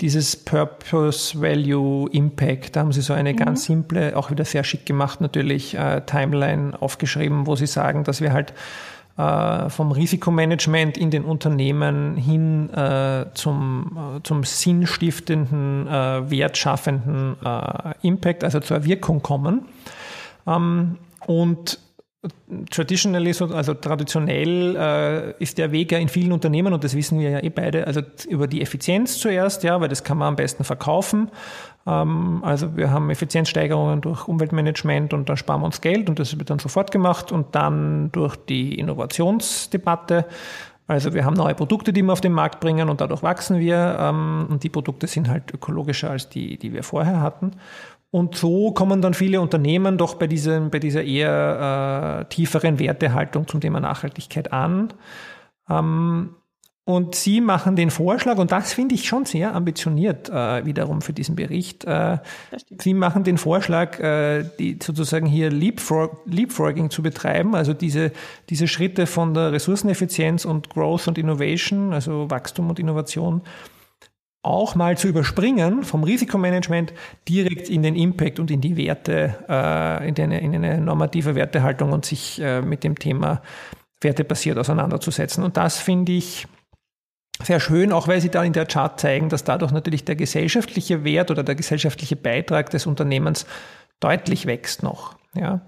[0.00, 3.36] dieses Purpose, Value, Impact, da haben sie so eine mhm.
[3.36, 8.20] ganz simple, auch wieder sehr schick gemacht natürlich, äh, Timeline aufgeschrieben, wo sie sagen, dass
[8.20, 8.52] wir halt
[9.16, 17.36] äh, vom Risikomanagement in den Unternehmen hin äh, zum, äh, zum sinnstiftenden, äh, wertschaffenden
[18.02, 19.62] Impact, also zur Wirkung kommen.
[20.46, 21.78] Ähm, und
[22.70, 27.30] traditionally, also traditionell äh, ist der Weg ja in vielen Unternehmen, und das wissen wir
[27.30, 30.64] ja eh beide, also über die Effizienz zuerst, ja, weil das kann man am besten
[30.64, 31.30] verkaufen.
[31.86, 36.38] Ähm, also wir haben Effizienzsteigerungen durch Umweltmanagement und dann sparen wir uns Geld und das
[36.38, 40.26] wird dann sofort gemacht und dann durch die Innovationsdebatte.
[40.88, 43.96] Also wir haben neue Produkte, die wir auf den Markt bringen und dadurch wachsen wir
[43.98, 47.52] ähm, und die Produkte sind halt ökologischer als die, die wir vorher hatten.
[48.16, 53.46] Und so kommen dann viele Unternehmen doch bei, diesem, bei dieser eher äh, tieferen Wertehaltung
[53.46, 54.94] zum Thema Nachhaltigkeit an.
[55.68, 56.30] Ähm,
[56.84, 61.12] und Sie machen den Vorschlag, und das finde ich schon sehr ambitioniert äh, wiederum für
[61.12, 61.84] diesen Bericht.
[61.84, 62.16] Äh,
[62.80, 68.12] Sie machen den Vorschlag, äh, die sozusagen hier Leapfrog, Leapfrogging zu betreiben, also diese,
[68.48, 73.42] diese Schritte von der Ressourceneffizienz und Growth und Innovation, also Wachstum und Innovation,
[74.46, 76.94] auch mal zu überspringen vom Risikomanagement
[77.28, 81.92] direkt in den Impact und in die Werte, äh, in, eine, in eine normative Wertehaltung
[81.92, 83.42] und sich äh, mit dem Thema
[84.00, 85.42] wertebasiert auseinanderzusetzen.
[85.42, 86.46] Und das finde ich
[87.42, 91.04] sehr schön, auch weil Sie da in der Chart zeigen, dass dadurch natürlich der gesellschaftliche
[91.04, 93.46] Wert oder der gesellschaftliche Beitrag des Unternehmens
[94.00, 95.16] deutlich wächst noch.
[95.36, 95.60] Ja.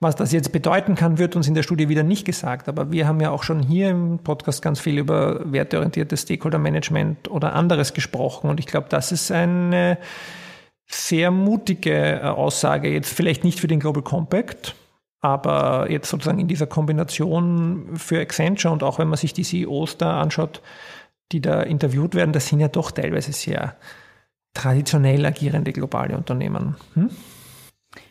[0.00, 2.68] Was das jetzt bedeuten kann, wird uns in der Studie wieder nicht gesagt.
[2.68, 7.30] Aber wir haben ja auch schon hier im Podcast ganz viel über werteorientiertes Stakeholder Management
[7.30, 8.50] oder anderes gesprochen.
[8.50, 9.98] Und ich glaube, das ist eine
[10.86, 12.90] sehr mutige äh, Aussage.
[12.90, 14.74] Jetzt vielleicht nicht für den Global Compact,
[15.20, 19.96] aber jetzt sozusagen in dieser Kombination für Accenture und auch wenn man sich die CEOs
[19.96, 20.60] da anschaut,
[21.30, 23.76] die da interviewt werden, das sind ja doch teilweise sehr
[24.54, 26.76] traditionell agierende globale Unternehmen.
[26.94, 27.10] Hm?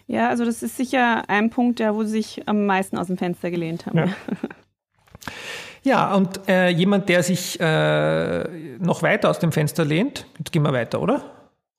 [0.07, 3.17] Ja, also das ist sicher ein Punkt, ja, wo sie sich am meisten aus dem
[3.17, 3.97] Fenster gelehnt haben.
[3.97, 4.07] Ja.
[5.83, 8.43] Ja, und äh, jemand, der sich äh,
[8.77, 11.23] noch weiter aus dem Fenster lehnt, jetzt gehen wir weiter, oder?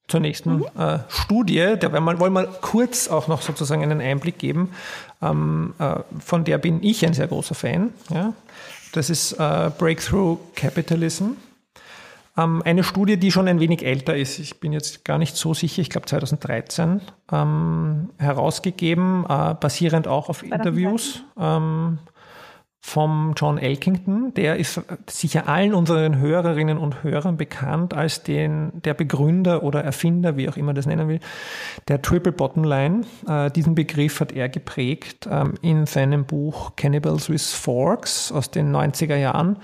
[0.09, 0.67] Zur nächsten mhm.
[0.77, 4.73] äh, Studie, da wollen wir, wollen wir kurz auch noch sozusagen einen Einblick geben.
[5.23, 7.93] Ähm, äh, von der bin ich ein sehr großer Fan.
[8.11, 8.33] Ja?
[8.93, 11.31] Das ist äh, Breakthrough Capitalism.
[12.37, 15.53] Ähm, eine Studie, die schon ein wenig älter ist, ich bin jetzt gar nicht so
[15.53, 21.99] sicher, ich glaube 2013, ähm, herausgegeben, äh, basierend auch auf Interviews ähm,
[22.85, 24.35] vom John Elkington.
[24.35, 30.37] Der ist sicher allen unseren Hörerinnen und Hörern bekannt als den, der Begründer oder Erfinder,
[30.37, 31.21] wie auch immer das nennen will,
[31.87, 33.03] der Triple Bottom Line.
[33.29, 38.75] Äh, diesen Begriff hat er geprägt ähm, in seinem Buch Cannibals with Forks aus den
[38.75, 39.59] 90er Jahren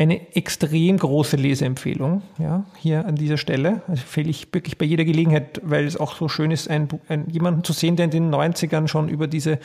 [0.00, 3.82] eine extrem große Leseempfehlung, ja, hier an dieser Stelle.
[3.86, 7.28] Also fehle ich wirklich bei jeder Gelegenheit, weil es auch so schön ist, ein, ein,
[7.28, 9.58] jemanden zu sehen, der in den 90ern schon über diese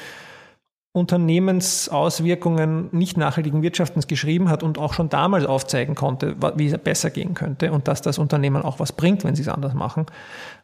[0.91, 7.11] Unternehmensauswirkungen nicht nachhaltigen Wirtschaftens geschrieben hat und auch schon damals aufzeigen konnte, wie es besser
[7.11, 10.05] gehen könnte und dass das Unternehmen auch was bringt, wenn sie es anders machen.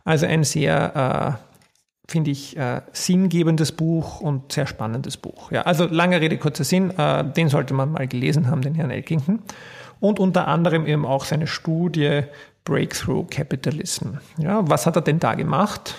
[0.04, 1.51] Also ein sehr, äh,
[2.12, 5.52] finde ich, äh, sinngebendes Buch und sehr spannendes Buch.
[5.52, 8.92] Ja, also lange Rede, kurzer Sinn, äh, den sollte man mal gelesen haben, den Herrn
[8.92, 9.40] Elkington.
[10.00, 12.24] Und unter anderem eben auch seine Studie
[12.66, 14.16] Breakthrough Capitalism.
[14.38, 15.96] Ja, was hat er denn da gemacht?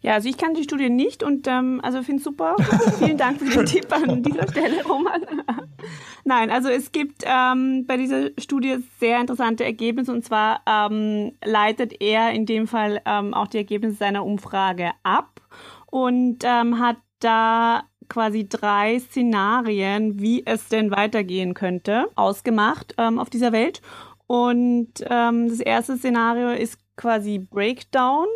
[0.00, 2.54] Ja, also ich kann die Studie nicht und ähm, also finde es super.
[2.98, 5.24] Vielen Dank für den Tipp an dieser Stelle, Roman.
[6.24, 12.00] Nein, also es gibt ähm, bei dieser Studie sehr interessante Ergebnisse und zwar ähm, leitet
[12.00, 15.40] er in dem Fall ähm, auch die Ergebnisse seiner Umfrage ab
[15.86, 23.30] und ähm, hat da quasi drei Szenarien, wie es denn weitergehen könnte, ausgemacht ähm, auf
[23.30, 23.82] dieser Welt.
[24.26, 28.26] Und ähm, das erste Szenario ist quasi Breakdown.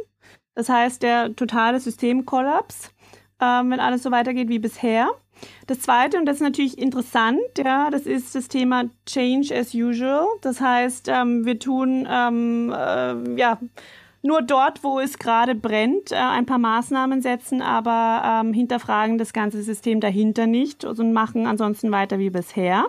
[0.54, 2.90] Das heißt, der totale Systemkollaps,
[3.40, 5.10] ähm, wenn alles so weitergeht wie bisher.
[5.66, 10.26] Das zweite, und das ist natürlich interessant, ja, das ist das Thema Change as usual.
[10.40, 13.58] Das heißt, ähm, wir tun ähm, äh, ja
[14.22, 19.32] nur dort, wo es gerade brennt, äh, ein paar Maßnahmen setzen, aber ähm, hinterfragen das
[19.32, 22.86] ganze System dahinter nicht und machen ansonsten weiter wie bisher.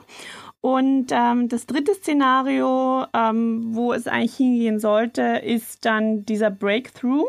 [0.62, 7.26] Und ähm, das dritte Szenario, ähm, wo es eigentlich hingehen sollte, ist dann dieser Breakthrough.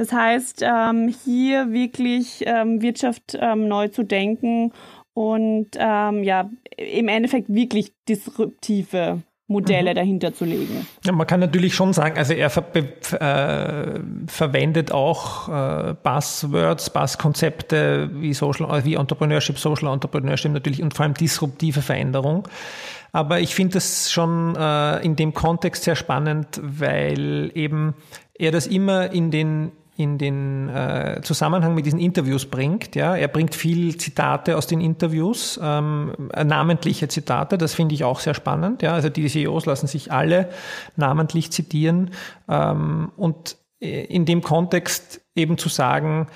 [0.00, 4.72] Das heißt, ähm, hier wirklich ähm, Wirtschaft ähm, neu zu denken
[5.12, 9.96] und ähm, ja, im Endeffekt wirklich disruptive Modelle mhm.
[9.96, 10.86] dahinter zu legen.
[11.04, 18.08] Ja, man kann natürlich schon sagen, also er ver äh, verwendet auch äh, Buzzwords, Buzzkonzepte
[18.14, 22.48] wie Social, wie Entrepreneurship, Social Entrepreneurship natürlich und vor allem disruptive Veränderung.
[23.12, 27.92] Aber ich finde das schon äh, in dem Kontext sehr spannend, weil eben
[28.32, 32.94] er das immer in den in den äh, Zusammenhang mit diesen Interviews bringt.
[32.96, 37.58] Ja, er bringt viel Zitate aus den Interviews, ähm, namentliche Zitate.
[37.58, 38.82] Das finde ich auch sehr spannend.
[38.82, 40.48] Ja, also die CEOs lassen sich alle
[40.96, 42.10] namentlich zitieren
[42.48, 46.28] ähm, und äh, in dem Kontext eben zu sagen,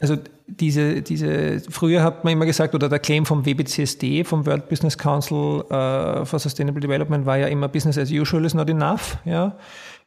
[0.00, 4.68] also diese, diese, früher hat man immer gesagt, oder der Claim vom WBCSD, vom World
[4.68, 9.18] Business Council uh, for Sustainable Development war ja immer Business as usual is not enough,
[9.24, 9.56] ja.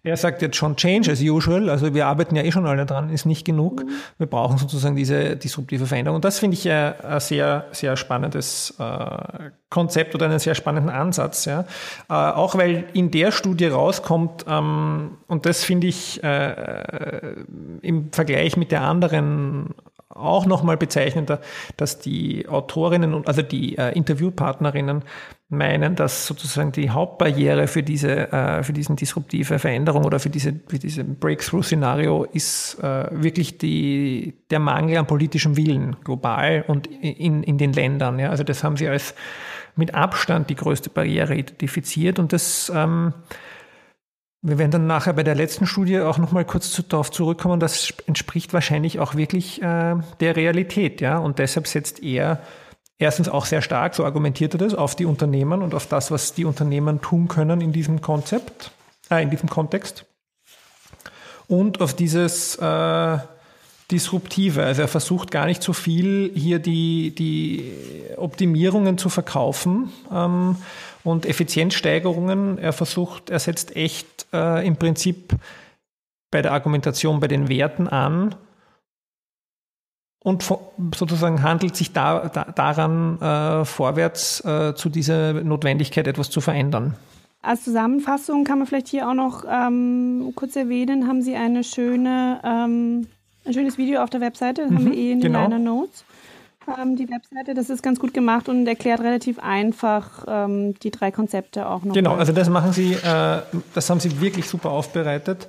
[0.06, 3.10] Er sagt jetzt schon Change as usual, also wir arbeiten ja eh schon alle dran,
[3.10, 3.86] ist nicht genug.
[4.18, 6.16] Wir brauchen sozusagen diese disruptive Veränderung.
[6.16, 10.94] Und das finde ich ein, ein sehr, sehr spannendes äh, Konzept oder einen sehr spannenden
[10.94, 11.46] Ansatz.
[11.46, 11.62] Ja.
[12.10, 17.36] Äh, auch weil in der Studie rauskommt, ähm, und das finde ich äh, äh
[17.82, 19.74] im Vergleich mit der anderen
[20.10, 21.40] auch nochmal bezeichnender,
[21.78, 25.04] dass die Autorinnen und also die äh, Interviewpartnerinnen
[25.54, 30.54] meinen, dass sozusagen die Hauptbarriere für diese äh, für diesen disruptive Veränderung oder für diese
[30.68, 37.44] für diese Breakthrough-Szenario ist äh, wirklich die der Mangel an politischem Willen global und in
[37.44, 38.20] in den Ländern.
[38.20, 39.16] Ja, also das haben sie als
[39.76, 43.14] mit Abstand die größte Barriere identifiziert und das ähm,
[44.46, 47.62] wir werden dann nachher bei der letzten Studie auch nochmal kurz darauf zurückkommen.
[47.62, 51.18] Das entspricht wahrscheinlich auch wirklich äh, der Realität, ja.
[51.18, 52.42] Und deshalb setzt er
[53.04, 56.34] erstens auch sehr stark, so argumentiert er das, auf die Unternehmen und auf das, was
[56.34, 58.72] die Unternehmen tun können in diesem Konzept,
[59.10, 60.06] äh, in diesem Kontext.
[61.48, 63.18] Und auf dieses äh,
[63.92, 64.64] Disruptive.
[64.64, 67.72] Also er versucht gar nicht so viel hier die, die
[68.18, 70.56] Optimierungen zu verkaufen, ähm,
[71.04, 72.58] und Effizienzsteigerungen.
[72.58, 75.34] Er versucht, er setzt echt äh, im Prinzip
[76.32, 78.36] bei der Argumentation, bei den Werten an
[80.24, 80.44] und
[80.96, 86.96] sozusagen handelt sich da, da daran äh, vorwärts äh, zu dieser Notwendigkeit, etwas zu verändern.
[87.42, 92.40] Als Zusammenfassung kann man vielleicht hier auch noch ähm, kurz erwähnen, haben Sie eine schöne,
[92.42, 93.08] ähm,
[93.46, 95.44] ein schönes Video auf der Webseite, das mhm, haben wir eh in den genau.
[95.44, 96.06] Liner Notes
[96.68, 97.54] ähm, die Webseite.
[97.54, 101.94] Das ist ganz gut gemacht und erklärt relativ einfach ähm, die drei Konzepte auch noch.
[101.94, 103.42] Genau, also das machen Sie, äh,
[103.74, 105.48] das haben Sie wirklich super aufbereitet.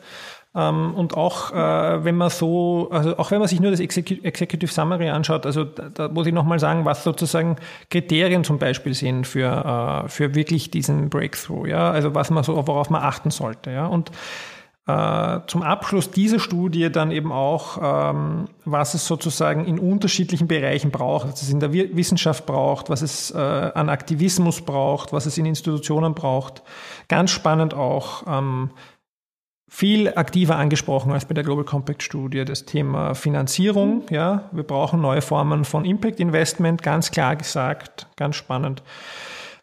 [0.57, 4.73] Ähm, und auch äh, wenn man so, also auch wenn man sich nur das Executive
[4.73, 7.57] Summary anschaut, also da, da muss ich nochmal sagen, was sozusagen
[7.91, 12.55] Kriterien zum Beispiel sind für, äh, für wirklich diesen Breakthrough, ja, also was man so,
[12.55, 13.87] worauf man achten sollte, ja.
[13.87, 14.13] Und
[14.87, 20.91] äh, zum Abschluss dieser Studie dann eben auch, ähm, was es sozusagen in unterschiedlichen Bereichen
[20.91, 25.39] braucht, was es in der Wissenschaft braucht, was es äh, an Aktivismus braucht, was es
[25.39, 26.63] in Institutionen braucht.
[27.09, 28.71] Ganz spannend auch, ähm,
[29.75, 34.05] viel aktiver angesprochen als bei der Global Compact Studie, das Thema Finanzierung.
[34.09, 38.85] Ja, wir brauchen neue Formen von Impact Investment, ganz klar gesagt, ganz spannend.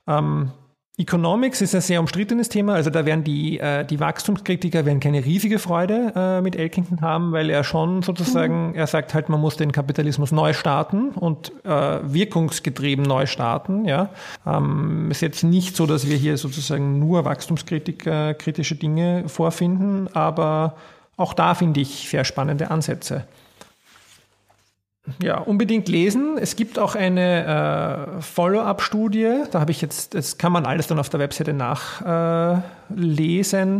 [0.07, 0.51] Ähm,
[0.97, 2.73] Economics ist ein sehr umstrittenes Thema.
[2.73, 7.31] Also da werden die, äh, die Wachstumskritiker werden keine riesige Freude äh, mit Elkington haben,
[7.31, 8.75] weil er schon sozusagen, mhm.
[8.75, 13.85] er sagt halt, man muss den Kapitalismus neu starten und äh, wirkungsgetrieben neu starten.
[13.85, 14.09] Ja,
[14.45, 20.75] ähm, ist jetzt nicht so, dass wir hier sozusagen nur Wachstumskritiker kritische Dinge vorfinden, aber
[21.15, 23.25] auch da finde ich sehr spannende Ansätze.
[25.21, 26.37] Ja, unbedingt lesen.
[26.39, 30.99] Es gibt auch eine äh, Follow-up-Studie, da habe ich jetzt, das kann man alles dann
[30.99, 32.61] auf der Webseite nachlesen,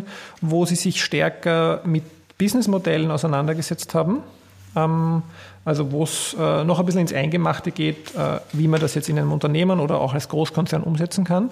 [0.02, 0.04] äh,
[0.42, 2.04] wo sie sich stärker mit
[2.40, 4.24] Businessmodellen auseinandergesetzt haben.
[4.76, 5.22] Ähm,
[5.64, 9.10] also wo es äh, noch ein bisschen ins Eingemachte geht, äh, wie man das jetzt
[9.10, 11.52] in einem Unternehmen oder auch als Großkonzern umsetzen kann.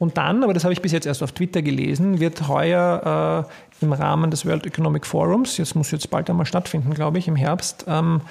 [0.00, 3.84] Und dann, aber das habe ich bis jetzt erst auf Twitter gelesen, wird heuer äh,
[3.84, 7.36] im Rahmen des World Economic Forums, jetzt muss jetzt bald einmal stattfinden, glaube ich, im
[7.36, 8.22] Herbst, ähm,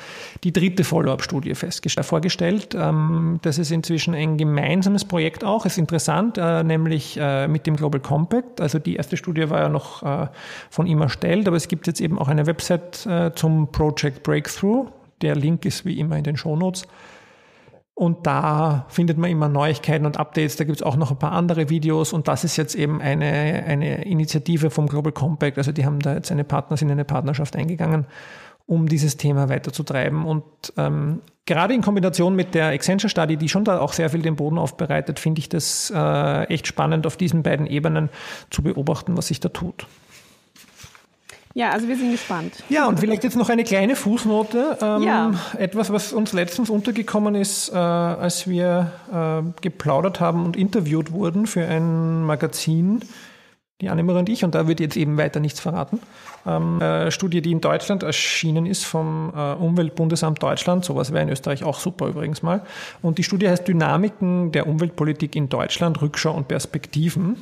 [0.44, 1.54] die dritte Follow-up-Studie
[2.02, 2.76] vorgestellt.
[2.76, 7.76] Ähm, das ist inzwischen ein gemeinsames Projekt auch, ist interessant, äh, nämlich äh, mit dem
[7.76, 8.62] Global Compact.
[8.62, 10.28] Also die erste Studie war ja noch äh,
[10.72, 14.88] von ihm erstellt, aber es gibt jetzt eben auch eine Website äh, zum Project Breakthrough.
[15.22, 16.88] Der Link ist wie immer in den Show Notes.
[18.00, 20.56] Und da findet man immer Neuigkeiten und Updates.
[20.56, 22.14] Da gibt es auch noch ein paar andere Videos.
[22.14, 25.58] Und das ist jetzt eben eine, eine Initiative vom Global Compact.
[25.58, 28.06] Also die haben da jetzt eine Partner, sind in eine Partnerschaft eingegangen,
[28.68, 30.24] um dieses Thema weiterzutreiben.
[30.24, 30.46] Und
[30.78, 34.38] ähm, gerade in Kombination mit der Accenture Study, die schon da auch sehr viel den
[34.38, 38.08] Boden aufbereitet, finde ich das äh, echt spannend, auf diesen beiden Ebenen
[38.50, 39.88] zu beobachten, was sich da tut.
[41.56, 42.64] Ja, also wir sind gespannt.
[42.70, 44.78] Ja, und vielleicht jetzt noch eine kleine Fußnote.
[44.82, 45.32] Ähm, ja.
[45.58, 51.48] Etwas, was uns letztens untergekommen ist, äh, als wir äh, geplaudert haben und interviewt wurden
[51.48, 53.00] für ein Magazin,
[53.82, 56.00] die Annemarie und ich, und da wird jetzt eben weiter nichts verraten.
[56.46, 61.30] Ähm, äh, Studie, die in Deutschland erschienen ist vom äh, Umweltbundesamt Deutschland, sowas wäre in
[61.30, 62.62] Österreich auch super übrigens mal.
[63.02, 67.38] Und die Studie heißt Dynamiken der Umweltpolitik in Deutschland, Rückschau und Perspektiven.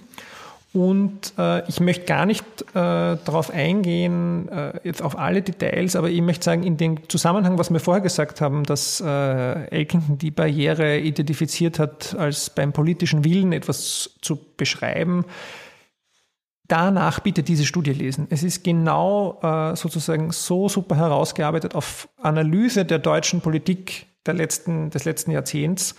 [0.78, 6.12] Und äh, ich möchte gar nicht äh, darauf eingehen, äh, jetzt auf alle Details, aber
[6.12, 10.30] ich möchte sagen, in dem Zusammenhang, was wir vorher gesagt haben, dass äh, Elkington die
[10.30, 15.26] Barriere identifiziert hat, als beim politischen Willen etwas zu beschreiben,
[16.68, 18.28] danach bitte diese Studie lesen.
[18.30, 24.92] Es ist genau äh, sozusagen so super herausgearbeitet auf Analyse der deutschen Politik der letzten,
[24.92, 25.96] des letzten Jahrzehnts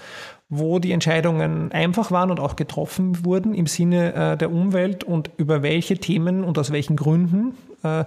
[0.50, 5.30] wo die Entscheidungen einfach waren und auch getroffen wurden im Sinne äh, der Umwelt und
[5.36, 8.04] über welche Themen und aus welchen Gründen äh,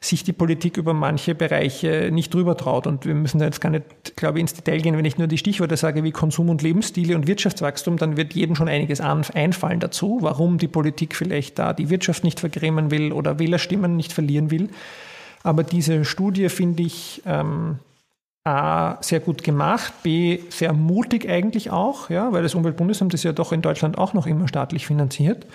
[0.00, 2.88] sich die Politik über manche Bereiche nicht drüber traut.
[2.88, 4.96] Und wir müssen da jetzt gar nicht, glaube ich, ins Detail gehen.
[4.96, 8.56] Wenn ich nur die Stichworte sage wie Konsum und Lebensstile und Wirtschaftswachstum, dann wird jedem
[8.56, 13.38] schon einiges einfallen dazu, warum die Politik vielleicht da die Wirtschaft nicht vergrämen will oder
[13.38, 14.68] Wählerstimmen nicht verlieren will.
[15.44, 17.78] Aber diese Studie finde ich ähm,
[18.44, 23.32] A, sehr gut gemacht, B, sehr mutig eigentlich auch, ja, weil das Umweltbundesamt ist ja
[23.32, 25.46] doch in Deutschland auch noch immer staatlich finanziert.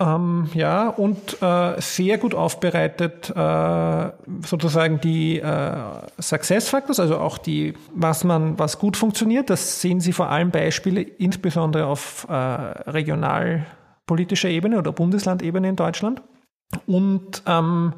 [0.00, 4.10] Ähm, ja, und äh, sehr gut aufbereitet äh,
[4.46, 5.72] sozusagen die äh,
[6.18, 9.50] Success Factors, also auch die, was man, was gut funktioniert.
[9.50, 16.22] Das sehen Sie vor allem Beispiele, insbesondere auf äh, regionalpolitischer Ebene oder Bundeslandebene in Deutschland.
[16.86, 17.92] Und ähm,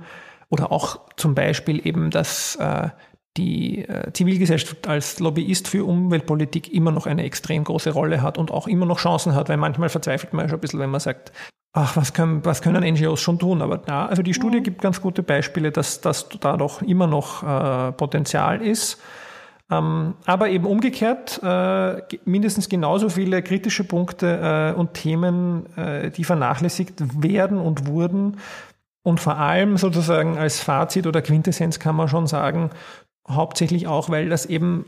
[0.53, 2.91] oder auch zum Beispiel eben, dass äh,
[3.39, 8.51] die äh, Zivilgesellschaft als Lobbyist für Umweltpolitik immer noch eine extrem große Rolle hat und
[8.51, 11.33] auch immer noch Chancen hat, weil manchmal verzweifelt man schon ein bisschen, wenn man sagt,
[11.73, 13.63] ach, was können, was können NGOs schon tun?
[13.63, 17.43] Aber da, also die Studie gibt ganz gute Beispiele, dass, dass da doch immer noch
[17.43, 19.01] äh, Potenzial ist.
[19.71, 25.65] Ähm, aber eben umgekehrt, äh, mindestens genauso viele kritische Punkte äh, und Themen,
[26.15, 28.37] die vernachlässigt werden und wurden,
[29.03, 32.71] und vor allem sozusagen als Fazit oder Quintessenz kann man schon sagen,
[33.29, 34.85] hauptsächlich auch, weil das eben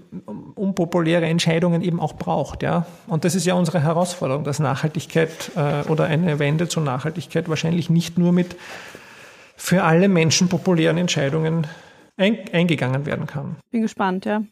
[0.55, 2.87] unpopuläre Entscheidungen eben auch braucht, ja.
[3.07, 7.90] Und das ist ja unsere Herausforderung, dass Nachhaltigkeit äh, oder eine Wende zur Nachhaltigkeit wahrscheinlich
[7.90, 8.57] nicht nur mit
[9.57, 11.66] für alle Menschen populären Entscheidungen
[12.16, 13.57] ein, eingegangen werden kann.
[13.70, 14.42] Bin gespannt, ja.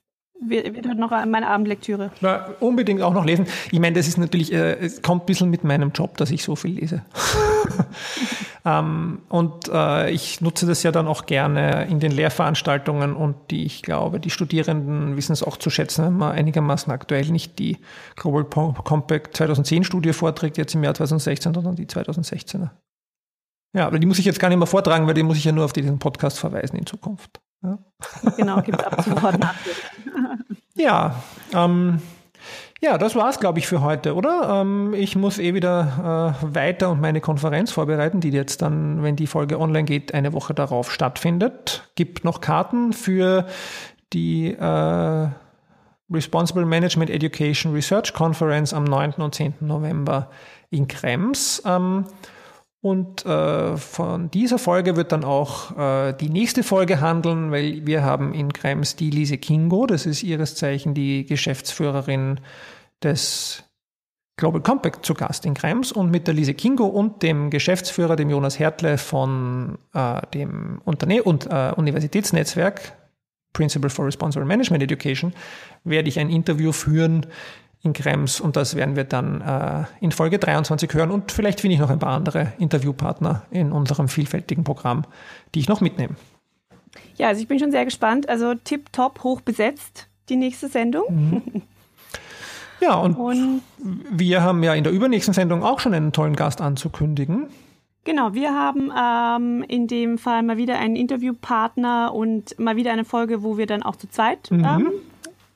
[0.45, 2.11] Wird, wird heute noch meine Abendlektüre.
[2.21, 3.47] Na, unbedingt auch noch lesen.
[3.71, 6.43] Ich meine, das ist natürlich, äh, es kommt ein bisschen mit meinem Job, dass ich
[6.43, 7.03] so viel lese.
[8.65, 13.65] ähm, und äh, ich nutze das ja dann auch gerne in den Lehrveranstaltungen und die,
[13.65, 17.79] ich glaube, die Studierenden wissen es auch zu schätzen, wenn man einigermaßen aktuell nicht die
[18.17, 22.71] Global Compact 2010 Studie vorträgt, jetzt im Jahr 2016, sondern die 2016er.
[23.75, 25.53] Ja, aber die muss ich jetzt gar nicht mehr vortragen, weil die muss ich ja
[25.53, 27.41] nur auf diesen Podcast verweisen in Zukunft.
[27.63, 27.79] Ja.
[28.37, 29.39] Genau, gibt es ab sofort
[30.75, 31.23] ja,
[31.55, 32.01] ähm,
[32.83, 34.61] ja, das war's, glaube ich, für heute, oder?
[34.61, 39.15] Ähm, ich muss eh wieder äh, weiter und meine Konferenz vorbereiten, die jetzt dann, wenn
[39.15, 41.89] die Folge online geht, eine Woche darauf stattfindet.
[41.95, 43.47] Gibt noch Karten für
[44.13, 45.29] die äh,
[46.13, 49.13] Responsible Management Education Research Conference am 9.
[49.19, 49.55] und 10.
[49.61, 50.29] November
[50.71, 51.63] in Krems.
[51.65, 52.07] Ähm,
[52.83, 58.03] und äh, von dieser Folge wird dann auch äh, die nächste Folge handeln, weil wir
[58.03, 62.41] haben in Krems die Lise Kingo, das ist ihres Zeichen die Geschäftsführerin
[63.01, 63.63] des
[64.37, 65.93] Global Compact zu Gast in Krems.
[65.93, 71.23] Und mit der Lise Kingo und dem Geschäftsführer, dem Jonas Hertle von äh, dem Unterne
[71.23, 72.95] und äh, Universitätsnetzwerk
[73.53, 75.33] Principle for Responsible Management Education
[75.85, 77.27] werde ich ein Interview führen
[77.83, 81.75] in Krems und das werden wir dann äh, in Folge 23 hören und vielleicht finde
[81.75, 85.05] ich noch ein paar andere Interviewpartner in unserem vielfältigen Programm,
[85.55, 86.15] die ich noch mitnehme.
[87.17, 88.29] Ja, also ich bin schon sehr gespannt.
[88.29, 91.05] Also tipptopp hoch besetzt, die nächste Sendung.
[91.09, 91.63] Mhm.
[92.81, 96.61] Ja, und, und, wir haben ja in der übernächsten Sendung auch schon einen tollen Gast
[96.61, 97.47] anzukündigen.
[98.03, 103.05] Genau, wir haben ähm, in dem Fall mal wieder einen Interviewpartner und mal wieder eine
[103.05, 104.91] Folge, wo wir dann auch zu zweit mhm.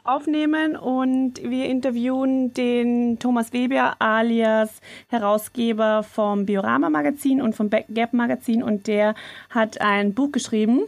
[0.06, 8.12] Aufnehmen und wir interviewen den Thomas Weber alias Herausgeber vom Biorama Magazin und vom Gap
[8.12, 9.14] Magazin und der
[9.50, 10.82] hat ein Buch geschrieben,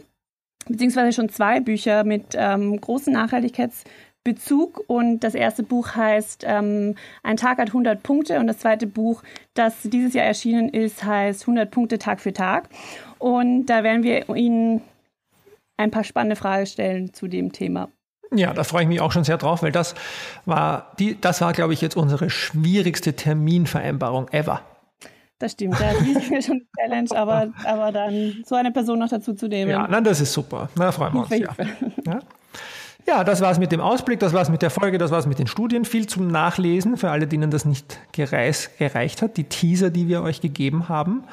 [0.67, 7.37] beziehungsweise schon zwei Bücher mit ähm, großen Nachhaltigkeitsbezug und das erste Buch heißt ähm, Ein
[7.37, 11.69] Tag hat 100 Punkte und das zweite Buch, das dieses Jahr erschienen ist, heißt 100
[11.69, 12.69] Punkte Tag für Tag
[13.17, 14.81] und da werden wir Ihnen
[15.77, 17.89] ein paar spannende Fragen stellen zu dem Thema.
[18.33, 19.95] Ja, da freue ich mich auch schon sehr drauf, weil das
[20.45, 24.61] war die, das war, glaube ich, jetzt unsere schwierigste Terminvereinbarung ever.
[25.39, 28.99] Das stimmt, ja, die ist mir schon eine Challenge, aber, aber dann so eine Person
[28.99, 29.71] noch dazu zu nehmen.
[29.71, 30.69] Ja, nein, das ist super.
[30.75, 31.29] Na, freuen wir uns.
[31.29, 31.55] Ja.
[32.05, 32.19] ja.
[33.07, 35.47] Ja, das war's mit dem Ausblick, das war's mit der Folge, das war's mit den
[35.47, 35.83] Studien.
[35.83, 39.37] Viel zum Nachlesen für alle, denen das nicht gereis, gereicht hat.
[39.37, 41.23] Die Teaser, die wir euch gegeben haben.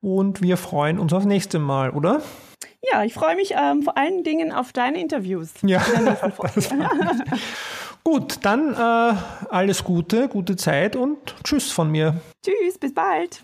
[0.00, 2.20] Und wir freuen uns aufs nächste Mal, oder?
[2.82, 5.50] Ja, ich freue mich ähm, vor allen Dingen auf deine Interviews.
[5.62, 5.80] Ja,
[8.04, 9.14] Gut, dann äh,
[9.50, 12.14] alles Gute, gute Zeit und Tschüss von mir.
[12.42, 13.42] Tschüss, bis bald.